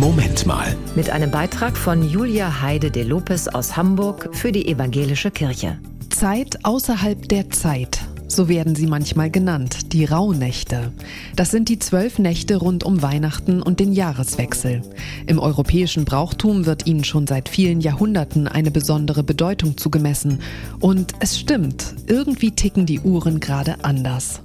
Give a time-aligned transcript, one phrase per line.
[0.00, 0.74] Moment mal.
[0.96, 5.78] Mit einem Beitrag von Julia Heide de Lopez aus Hamburg für die Evangelische Kirche.
[6.08, 8.00] Zeit außerhalb der Zeit.
[8.26, 10.90] So werden sie manchmal genannt, die Rauhnächte.
[11.36, 14.80] Das sind die zwölf Nächte rund um Weihnachten und den Jahreswechsel.
[15.26, 20.40] Im europäischen Brauchtum wird ihnen schon seit vielen Jahrhunderten eine besondere Bedeutung zugemessen.
[20.78, 24.40] Und es stimmt, irgendwie ticken die Uhren gerade anders.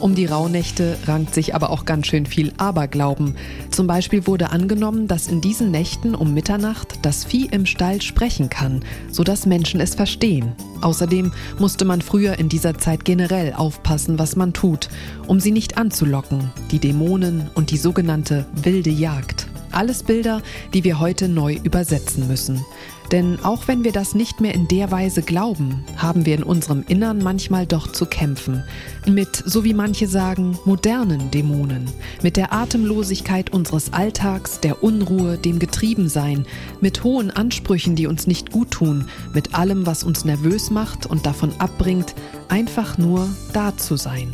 [0.00, 3.36] Um die Rauhnächte rankt sich aber auch ganz schön viel Aberglauben.
[3.70, 8.48] Zum Beispiel wurde angenommen, dass in diesen Nächten um Mitternacht das Vieh im Stall sprechen
[8.48, 10.52] kann, sodass Menschen es verstehen.
[10.80, 14.88] Außerdem musste man früher in dieser Zeit generell aufpassen, was man tut,
[15.26, 19.48] um sie nicht anzulocken, die Dämonen und die sogenannte wilde Jagd.
[19.78, 20.42] Alles Bilder,
[20.74, 22.64] die wir heute neu übersetzen müssen.
[23.12, 26.84] Denn auch wenn wir das nicht mehr in der Weise glauben, haben wir in unserem
[26.88, 28.64] Innern manchmal doch zu kämpfen.
[29.06, 31.86] Mit, so wie manche sagen, modernen Dämonen.
[32.24, 36.44] Mit der Atemlosigkeit unseres Alltags, der Unruhe, dem Getriebensein.
[36.80, 39.04] Mit hohen Ansprüchen, die uns nicht gut tun.
[39.32, 42.16] Mit allem, was uns nervös macht und davon abbringt,
[42.48, 44.32] einfach nur da zu sein.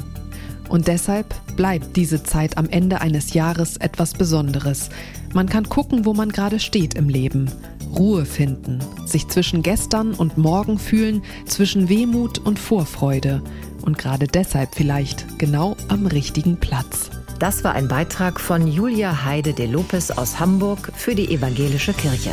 [0.69, 4.89] Und deshalb bleibt diese Zeit am Ende eines Jahres etwas Besonderes.
[5.33, 7.51] Man kann gucken, wo man gerade steht im Leben
[7.95, 13.43] Ruhe finden, sich zwischen gestern und morgen fühlen, zwischen Wehmut und Vorfreude
[13.83, 17.11] und gerade deshalb vielleicht genau am richtigen Platz.
[17.39, 22.31] Das war ein Beitrag von Julia Heide de Lopez aus Hamburg für die Evangelische Kirche.